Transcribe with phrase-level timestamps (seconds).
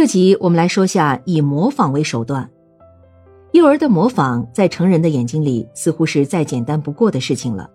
[0.00, 2.48] 这集我们来说下以模仿为手段。
[3.50, 7.68] 幼儿的模仿，在成人的眼睛里似乎是再简单不过的事情了，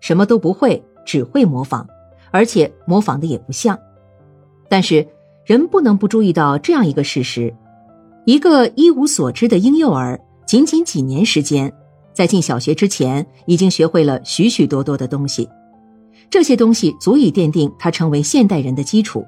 [0.00, 1.86] 什么都不会，只会模仿，
[2.30, 3.78] 而且模仿的也不像。
[4.70, 5.06] 但是
[5.44, 7.54] 人不能不注意到这样一个事实：
[8.24, 11.70] 一个一无所知的婴幼儿，仅仅几年时间，
[12.14, 15.46] 在进小学之前，已经学会了许许多多的东西，
[16.30, 19.22] 这些东西足以奠定他成为现代人的基础。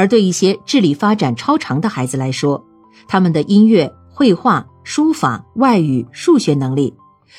[0.00, 2.64] 而对一些智力发展超常的孩子来说，
[3.06, 6.94] 他们的音乐、绘画、书法、外语、数学能力，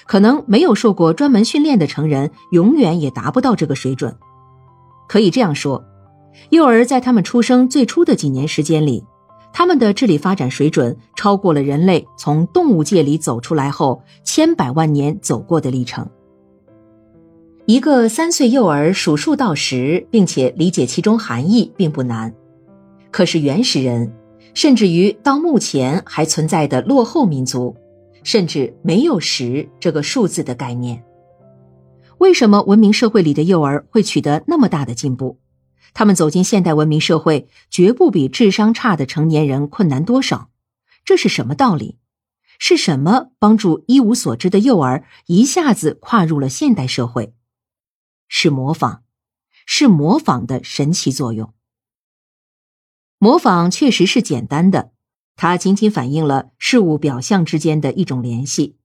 [0.05, 4.15] 可能没有受过专门训练的成人永远也达不到这个水准。
[5.07, 5.83] 可以这样说，
[6.51, 9.03] 幼儿在他们出生最初的几年时间里，
[9.51, 16.07] 他们的智力发展水准超过了人类从动物界里走出来后千百万年走过的历程。
[17.65, 22.31] 一个三岁幼儿数数到十，并且理解其中含义，并不难。
[23.11, 24.11] 可是原始人，
[24.53, 27.75] 甚至于到目前还存在的落后民族，
[28.23, 31.03] 甚至没有十这个数字的概念。
[32.19, 35.39] 为什么文明社会里的幼儿会取得那么大的进步？
[35.93, 40.49] 他们走进现代文明社会，绝不比智商差的成年人困难多少？
[41.03, 41.97] 这是什么道理？
[42.59, 47.33] 是什么帮助一无所知的幼儿一下子跨入了现代社会？
[48.29, 49.01] 是模仿，
[49.65, 51.53] 是模仿的神奇作用。
[53.23, 54.93] 模仿确实是简单的，
[55.35, 58.77] 它仅仅反映了事物表象之间的一种联系。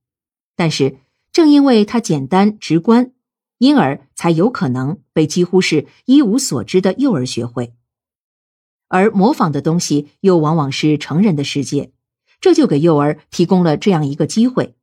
[0.55, 0.99] 但是，
[1.31, 3.13] 正因为它简单直观，
[3.57, 7.73] 因而才有可能被几乎是一无所知的幼儿学会。
[8.89, 11.91] 而模仿的东西又往往是成人的世界，
[12.39, 14.75] 这就给幼儿提供了这样一个机会：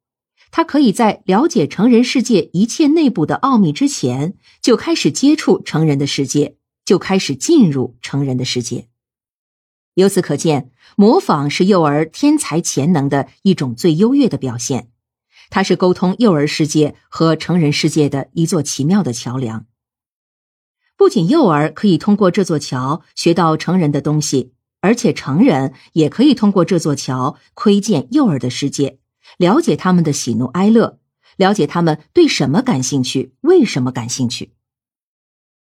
[0.50, 8.88] 他可以在了解成人世界一切内部的奥秘之前，就开始接触成人的世界，就开始进入成人的世界。
[9.94, 14.88] 由此可见，模仿是幼儿天才潜能的一种最优越的表现，
[15.50, 19.66] 它是沟通幼儿世界和成人世界的一座奇妙的桥梁。
[20.96, 28.98] 不仅幼儿可以通过这座桥学到成人的东西，而且成人也可以通过这座桥窥见幼儿的世界，
[29.38, 30.98] 了解他们的喜怒哀乐，
[31.36, 34.52] 了解他们对什么感兴趣，为什么感兴趣。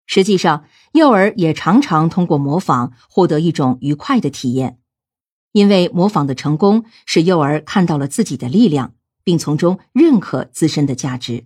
[0.06, 4.80] 实际上，幼儿也常常通过模仿获得一种愉快的体验，
[5.52, 8.94] 因为模仿的成功使幼儿看到了自己的力量，
[9.24, 11.46] 并从中认可自身的价值。